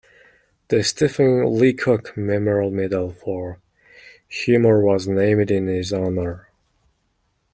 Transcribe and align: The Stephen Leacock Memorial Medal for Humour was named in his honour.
The 0.69 0.83
Stephen 0.83 1.59
Leacock 1.59 2.17
Memorial 2.17 2.71
Medal 2.71 3.11
for 3.11 3.59
Humour 4.27 4.81
was 4.83 5.07
named 5.07 5.51
in 5.51 5.67
his 5.67 5.93
honour. 5.93 6.49